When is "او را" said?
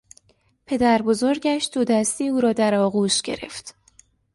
2.27-2.53